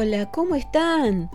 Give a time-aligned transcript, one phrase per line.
[0.00, 1.28] Hola, ¿cómo están?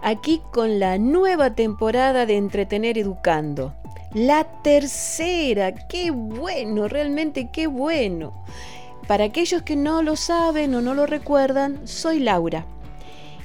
[0.00, 3.74] Aquí con la nueva temporada de Entretener Educando.
[4.12, 8.44] La tercera, qué bueno, realmente qué bueno.
[9.08, 12.66] Para aquellos que no lo saben o no lo recuerdan, soy Laura.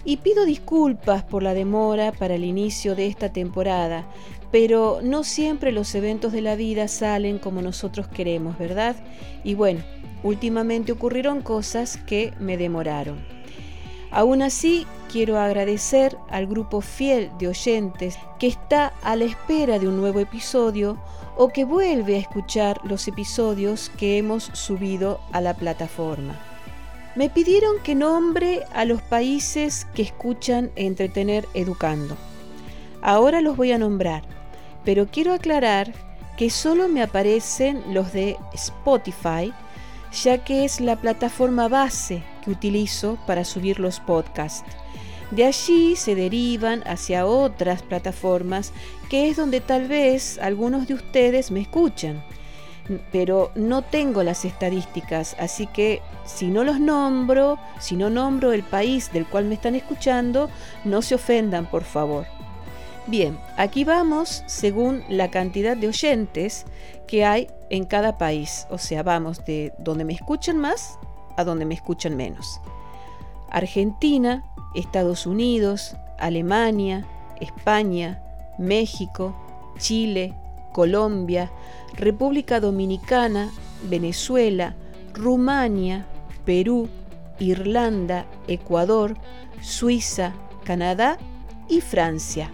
[0.06, 4.06] Y pido disculpas por la demora para el inicio de esta temporada,
[4.52, 8.96] pero no siempre los eventos de la vida salen como nosotros queremos, ¿verdad?
[9.44, 9.82] Y bueno,
[10.22, 13.39] últimamente ocurrieron cosas que me demoraron.
[14.12, 19.88] Aún así, quiero agradecer al grupo fiel de oyentes que está a la espera de
[19.88, 20.98] un nuevo episodio
[21.38, 26.38] o que vuelve a escuchar los episodios que hemos subido a la plataforma.
[27.16, 32.18] Me pidieron que nombre a los países que escuchan Entretener Educando.
[33.02, 34.24] Ahora los voy a nombrar,
[34.86, 35.94] pero quiero aclarar
[36.38, 39.54] que solo me aparecen los de Spotify,
[40.12, 44.64] ya que es la plataforma base que utilizo para subir los podcasts.
[45.32, 48.74] De allí se derivan hacia otras plataformas,
[49.10, 52.24] que es donde tal vez algunos de ustedes me escuchan.
[53.12, 58.64] Pero no tengo las estadísticas, así que si no los nombro, si no nombro el
[58.64, 60.50] país del cual me están escuchando,
[60.84, 62.26] no se ofendan, por favor.
[63.08, 66.66] Bien, aquí vamos según la cantidad de oyentes
[67.08, 68.68] que hay en cada país.
[68.70, 71.00] O sea, vamos de donde me escuchan más
[71.38, 72.62] a donde me escuchan menos.
[73.50, 74.44] Argentina,
[74.76, 77.08] Estados Unidos, Alemania,
[77.40, 78.22] España,
[78.60, 79.36] México,
[79.78, 80.36] Chile,
[80.74, 81.52] Colombia,
[81.96, 83.50] República Dominicana,
[83.84, 84.76] Venezuela,
[85.14, 86.06] Rumania,
[86.46, 86.90] Perú,
[87.40, 89.18] Irlanda, Ecuador,
[89.62, 90.34] Suiza,
[90.64, 91.18] Canadá
[91.68, 92.52] y Francia.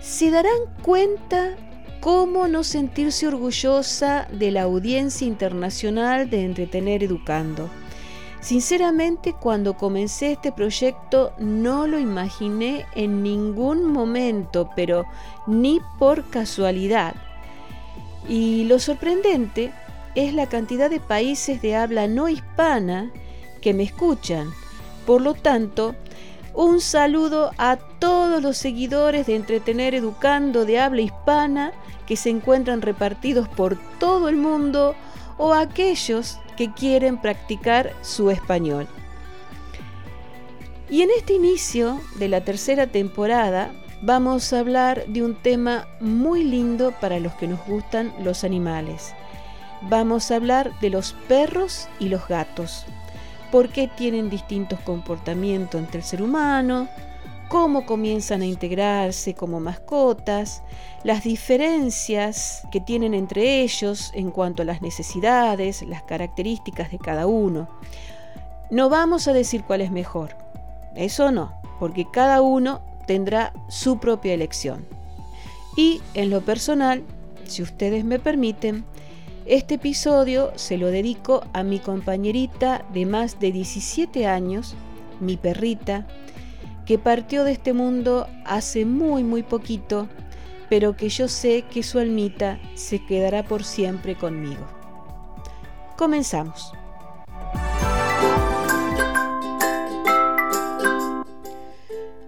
[0.00, 1.56] Se darán cuenta
[2.00, 7.68] cómo no sentirse orgullosa de la audiencia internacional de Entretener Educando.
[8.40, 15.04] Sinceramente, cuando comencé este proyecto no lo imaginé en ningún momento, pero
[15.46, 17.14] ni por casualidad.
[18.26, 19.70] Y lo sorprendente
[20.14, 23.10] es la cantidad de países de habla no hispana
[23.60, 24.48] que me escuchan.
[25.04, 25.94] Por lo tanto,
[26.54, 31.72] un saludo a todos los seguidores de Entretener Educando de habla hispana
[32.06, 34.94] que se encuentran repartidos por todo el mundo
[35.38, 38.86] o a aquellos que quieren practicar su español.
[40.88, 43.72] Y en este inicio de la tercera temporada
[44.02, 49.14] vamos a hablar de un tema muy lindo para los que nos gustan los animales.
[49.82, 52.84] Vamos a hablar de los perros y los gatos
[53.50, 56.88] por qué tienen distintos comportamientos entre el ser humano,
[57.48, 60.62] cómo comienzan a integrarse como mascotas,
[61.02, 67.26] las diferencias que tienen entre ellos en cuanto a las necesidades, las características de cada
[67.26, 67.68] uno.
[68.70, 70.36] No vamos a decir cuál es mejor,
[70.94, 74.86] eso no, porque cada uno tendrá su propia elección.
[75.76, 77.02] Y en lo personal,
[77.46, 78.84] si ustedes me permiten,
[79.50, 84.76] este episodio se lo dedico a mi compañerita de más de 17 años,
[85.18, 86.06] mi perrita,
[86.86, 90.06] que partió de este mundo hace muy muy poquito,
[90.68, 94.64] pero que yo sé que su almita se quedará por siempre conmigo.
[95.98, 96.72] Comenzamos.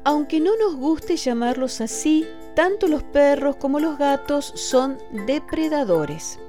[0.02, 6.40] Aunque no nos guste llamarlos así, tanto los perros como los gatos son depredadores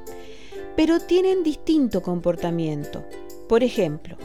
[0.75, 3.03] pero tienen distinto comportamiento.
[3.47, 4.17] Por ejemplo,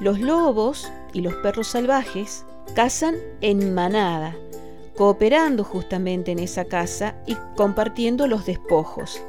[0.00, 4.36] los lobos y los perros salvajes cazan en manada,
[4.96, 9.20] cooperando justamente en esa caza y compartiendo los despojos.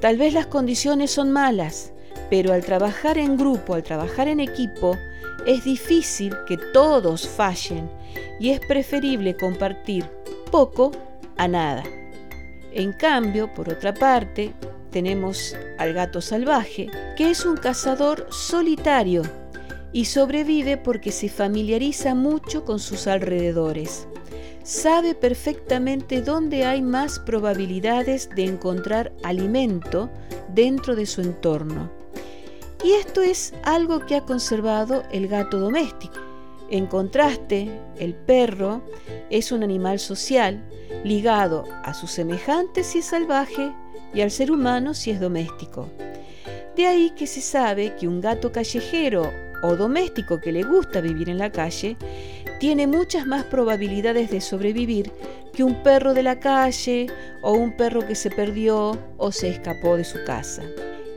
[0.00, 1.92] Tal vez las condiciones son malas,
[2.30, 4.96] pero al trabajar en grupo, al trabajar en equipo,
[5.46, 7.90] es difícil que todos fallen
[8.40, 10.04] y es preferible compartir
[10.50, 10.92] poco
[11.36, 11.82] a nada.
[12.72, 14.52] En cambio, por otra parte,
[14.94, 16.86] tenemos al gato salvaje,
[17.16, 19.22] que es un cazador solitario
[19.92, 24.06] y sobrevive porque se familiariza mucho con sus alrededores.
[24.62, 30.10] Sabe perfectamente dónde hay más probabilidades de encontrar alimento
[30.54, 31.90] dentro de su entorno.
[32.84, 36.20] Y esto es algo que ha conservado el gato doméstico.
[36.70, 37.68] En contraste,
[37.98, 38.80] el perro
[39.28, 40.64] es un animal social
[41.02, 43.72] ligado a sus semejantes y salvaje
[44.14, 45.88] y al ser humano si es doméstico.
[46.76, 49.30] De ahí que se sabe que un gato callejero
[49.62, 51.96] o doméstico que le gusta vivir en la calle
[52.60, 55.12] tiene muchas más probabilidades de sobrevivir
[55.52, 57.06] que un perro de la calle
[57.42, 60.62] o un perro que se perdió o se escapó de su casa.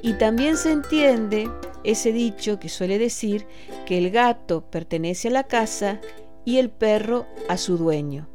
[0.01, 1.49] Y también se entiende
[1.83, 3.45] ese dicho que suele decir
[3.85, 5.99] que el gato pertenece a la casa
[6.45, 8.29] y el perro a su dueño.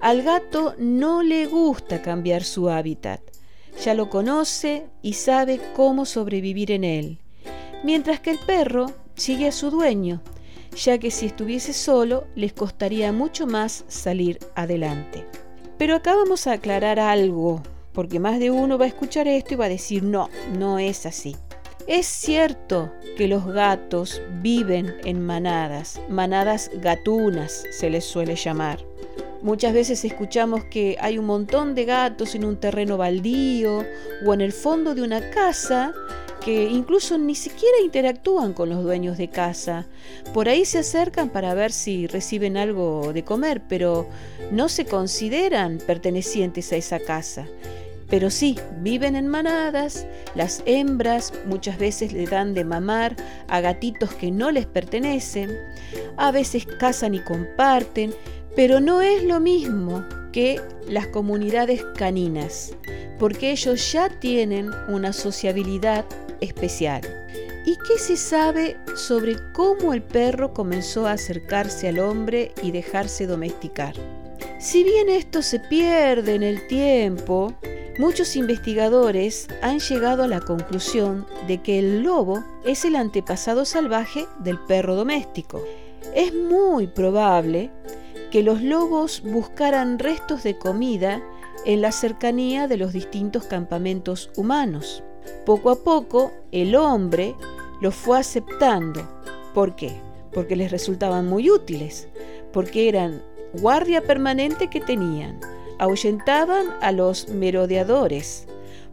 [0.00, 3.20] Al gato no le gusta cambiar su hábitat,
[3.84, 7.18] ya lo conoce y sabe cómo sobrevivir en él,
[7.82, 10.20] mientras que el perro sigue a su dueño,
[10.76, 15.24] ya que si estuviese solo les costaría mucho más salir adelante.
[15.76, 19.56] Pero acá vamos a aclarar algo, porque más de uno va a escuchar esto y
[19.56, 21.36] va a decir, no, no es así.
[21.86, 28.87] Es cierto que los gatos viven en manadas, manadas gatunas se les suele llamar.
[29.42, 33.84] Muchas veces escuchamos que hay un montón de gatos en un terreno baldío
[34.26, 35.92] o en el fondo de una casa
[36.44, 39.86] que incluso ni siquiera interactúan con los dueños de casa.
[40.34, 44.08] Por ahí se acercan para ver si reciben algo de comer, pero
[44.50, 47.46] no se consideran pertenecientes a esa casa.
[48.08, 53.14] Pero sí, viven en manadas, las hembras muchas veces le dan de mamar
[53.48, 55.54] a gatitos que no les pertenecen,
[56.16, 58.14] a veces cazan y comparten,
[58.58, 62.74] pero no es lo mismo que las comunidades caninas,
[63.16, 66.04] porque ellos ya tienen una sociabilidad
[66.40, 67.02] especial.
[67.64, 73.28] ¿Y qué se sabe sobre cómo el perro comenzó a acercarse al hombre y dejarse
[73.28, 73.94] domesticar?
[74.58, 77.54] Si bien esto se pierde en el tiempo,
[78.00, 84.26] muchos investigadores han llegado a la conclusión de que el lobo es el antepasado salvaje
[84.40, 85.62] del perro doméstico.
[86.12, 87.70] Es muy probable
[88.30, 91.22] que los lobos buscaran restos de comida
[91.64, 95.02] en la cercanía de los distintos campamentos humanos.
[95.44, 97.34] Poco a poco el hombre
[97.80, 99.08] los fue aceptando.
[99.54, 100.00] ¿Por qué?
[100.32, 102.08] Porque les resultaban muy útiles,
[102.52, 103.22] porque eran
[103.54, 105.40] guardia permanente que tenían,
[105.78, 108.46] ahuyentaban a los merodeadores,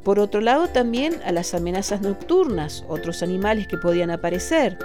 [0.03, 4.77] por otro lado también a las amenazas nocturnas, otros animales que podían aparecer.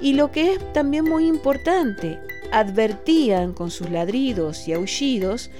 [0.00, 2.18] Y lo que es también muy importante,
[2.52, 5.50] advertían con sus ladridos y aullidos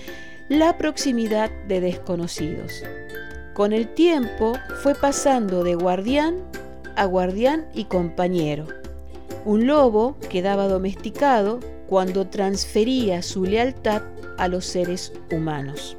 [0.48, 2.82] la proximidad de desconocidos.
[3.54, 4.52] Con el tiempo
[4.82, 6.42] fue pasando de guardián
[6.96, 8.66] a guardián y compañero.
[9.44, 14.02] Un lobo quedaba domesticado cuando transfería su lealtad
[14.38, 15.96] a los seres humanos.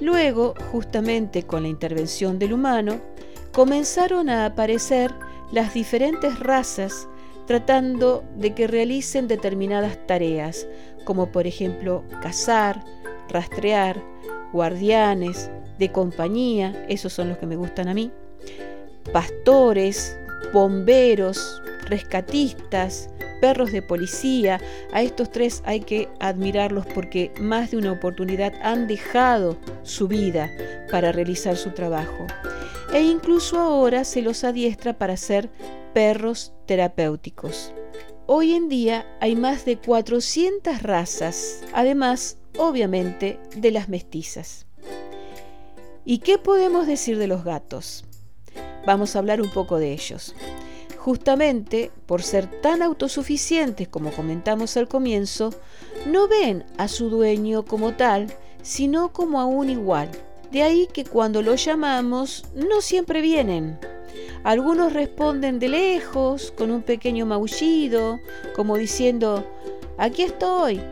[0.00, 3.00] Luego, justamente con la intervención del humano,
[3.52, 5.12] comenzaron a aparecer
[5.52, 7.06] las diferentes razas
[7.50, 10.68] tratando de que realicen determinadas tareas,
[11.04, 12.84] como por ejemplo cazar,
[13.28, 14.00] rastrear,
[14.52, 18.12] guardianes, de compañía, esos son los que me gustan a mí,
[19.12, 20.16] pastores,
[20.52, 23.10] bomberos, rescatistas,
[23.40, 24.60] perros de policía.
[24.92, 30.50] A estos tres hay que admirarlos porque más de una oportunidad han dejado su vida
[30.90, 32.26] para realizar su trabajo.
[32.92, 35.48] E incluso ahora se los adiestra para ser
[35.94, 37.72] perros terapéuticos.
[38.26, 44.66] Hoy en día hay más de 400 razas, además, obviamente, de las mestizas.
[46.04, 48.04] ¿Y qué podemos decir de los gatos?
[48.86, 50.34] Vamos a hablar un poco de ellos.
[51.00, 55.54] Justamente por ser tan autosuficientes como comentamos al comienzo,
[56.06, 58.26] no ven a su dueño como tal,
[58.60, 60.10] sino como a un igual.
[60.52, 63.78] De ahí que cuando los llamamos no siempre vienen,
[64.44, 68.18] algunos responden de lejos, con un pequeño maullido,
[68.54, 69.46] como diciendo,
[69.96, 70.82] aquí estoy.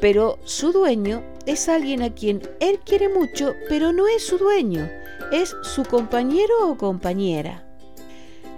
[0.00, 4.90] Pero su dueño es alguien a quien él quiere mucho, pero no es su dueño,
[5.30, 7.65] es su compañero o compañera.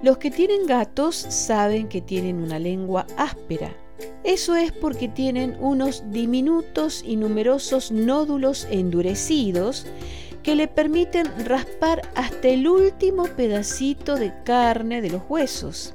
[0.03, 3.75] Los que tienen gatos saben que tienen una lengua áspera.
[4.23, 9.87] Eso es porque tienen unos diminutos y numerosos nódulos endurecidos
[10.45, 15.95] que le permiten raspar hasta el último pedacito de carne de los huesos.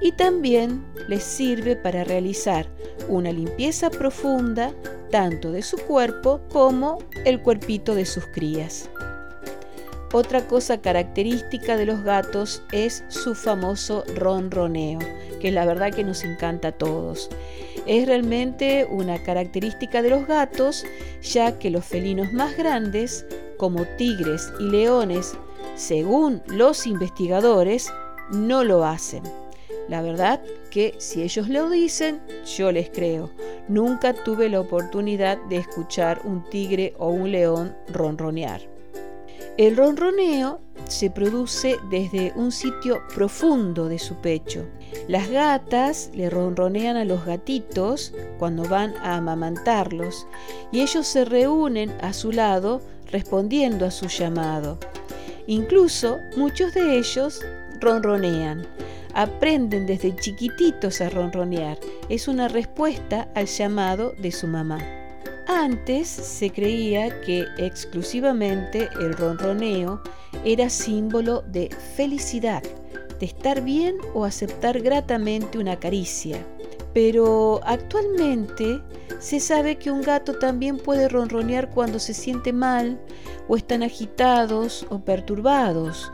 [0.00, 2.66] Y también les sirve para realizar
[3.08, 4.72] una limpieza profunda
[5.10, 8.88] tanto de su cuerpo como el cuerpito de sus crías.
[10.10, 14.98] Otra cosa característica de los gatos es su famoso ronroneo,
[15.38, 17.28] que la verdad que nos encanta a todos.
[17.86, 20.86] Es realmente una característica de los gatos,
[21.20, 23.26] ya que los felinos más grandes
[23.58, 25.36] como tigres y leones,
[25.74, 27.92] según los investigadores,
[28.32, 29.22] no lo hacen.
[29.88, 32.22] La verdad que si ellos lo dicen,
[32.56, 33.30] yo les creo.
[33.68, 38.77] Nunca tuve la oportunidad de escuchar un tigre o un león ronronear.
[39.58, 44.64] El ronroneo se produce desde un sitio profundo de su pecho.
[45.08, 50.28] Las gatas le ronronean a los gatitos cuando van a amamantarlos
[50.70, 54.78] y ellos se reúnen a su lado respondiendo a su llamado.
[55.48, 57.40] Incluso muchos de ellos
[57.80, 58.64] ronronean.
[59.12, 61.78] aprenden desde chiquititos a ronronear.
[62.08, 64.97] Es una respuesta al llamado de su mamá.
[65.50, 70.02] Antes se creía que exclusivamente el ronroneo
[70.44, 72.62] era símbolo de felicidad,
[73.18, 76.46] de estar bien o aceptar gratamente una caricia.
[76.92, 78.82] Pero actualmente
[79.20, 83.00] se sabe que un gato también puede ronronear cuando se siente mal
[83.48, 86.12] o están agitados o perturbados.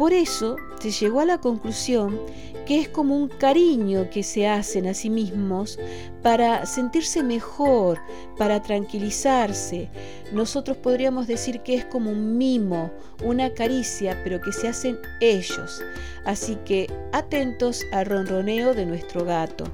[0.00, 2.18] Por eso se llegó a la conclusión
[2.64, 5.78] que es como un cariño que se hacen a sí mismos
[6.22, 7.98] para sentirse mejor,
[8.38, 9.90] para tranquilizarse.
[10.32, 12.90] Nosotros podríamos decir que es como un mimo,
[13.22, 15.82] una caricia, pero que se hacen ellos.
[16.24, 19.64] Así que atentos al ronroneo de nuestro gato.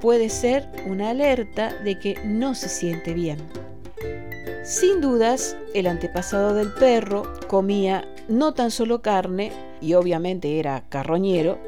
[0.00, 3.38] Puede ser una alerta de que no se siente bien.
[4.62, 11.58] Sin dudas, el antepasado del perro comía no tan solo carne, y obviamente era carroñero,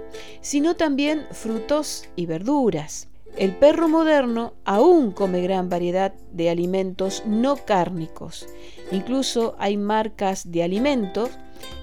[0.41, 3.09] sino también frutos y verduras.
[3.37, 8.47] El perro moderno aún come gran variedad de alimentos no cárnicos.
[8.91, 11.31] Incluso hay marcas de alimentos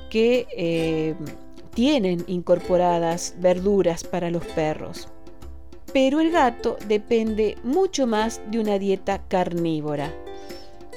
[0.10, 1.14] que eh,
[1.76, 5.10] tienen incorporadas verduras para los perros.
[5.94, 10.12] Pero el gato depende mucho más de una dieta carnívora.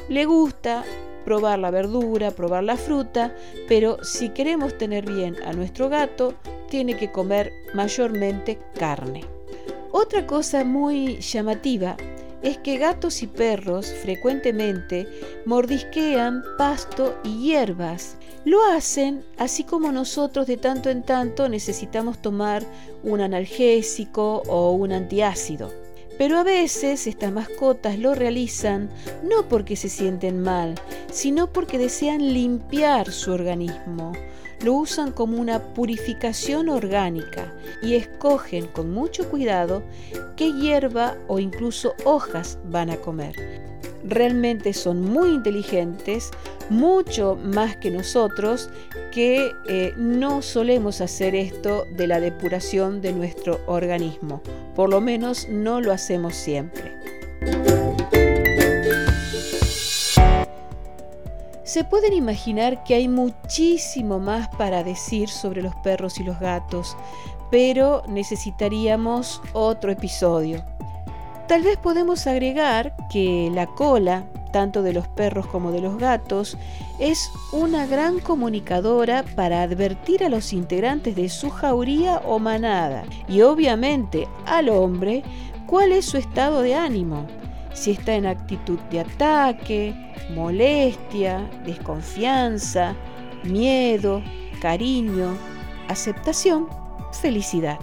[0.08, 0.84] Le gusta
[1.26, 3.34] probar la verdura, probar la fruta,
[3.66, 6.34] pero si queremos tener bien a nuestro gato,
[6.70, 9.24] tiene que comer mayormente carne.
[9.90, 11.96] Otra cosa muy llamativa
[12.42, 15.08] es que gatos y perros frecuentemente
[15.46, 18.18] mordisquean pasto y hierbas.
[18.44, 22.62] Lo hacen así como nosotros de tanto en tanto necesitamos tomar
[23.02, 25.85] un analgésico o un antiácido.
[26.18, 28.88] Pero a veces estas mascotas lo realizan
[29.22, 30.74] no porque se sienten mal,
[31.10, 34.12] sino porque desean limpiar su organismo.
[34.64, 39.82] Lo usan como una purificación orgánica y escogen con mucho cuidado
[40.36, 43.55] qué hierba o incluso hojas van a comer.
[44.08, 46.30] Realmente son muy inteligentes,
[46.70, 48.70] mucho más que nosotros,
[49.12, 54.42] que eh, no solemos hacer esto de la depuración de nuestro organismo.
[54.76, 56.96] Por lo menos no lo hacemos siempre.
[61.64, 66.96] Se pueden imaginar que hay muchísimo más para decir sobre los perros y los gatos,
[67.50, 70.64] pero necesitaríamos otro episodio.
[71.48, 76.58] Tal vez podemos agregar que la cola, tanto de los perros como de los gatos,
[76.98, 83.42] es una gran comunicadora para advertir a los integrantes de su jauría o manada y
[83.42, 85.22] obviamente al hombre
[85.66, 87.26] cuál es su estado de ánimo,
[87.74, 89.94] si está en actitud de ataque,
[90.34, 92.96] molestia, desconfianza,
[93.44, 94.20] miedo,
[94.60, 95.36] cariño,
[95.88, 96.66] aceptación,
[97.12, 97.78] felicidad.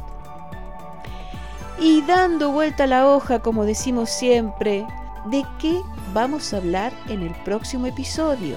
[1.79, 4.85] Y dando vuelta a la hoja, como decimos siempre,
[5.25, 5.81] ¿de qué
[6.13, 8.55] vamos a hablar en el próximo episodio?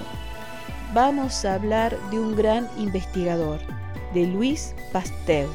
[0.93, 3.59] Vamos a hablar de un gran investigador,
[4.13, 5.49] de Luis Pasteur.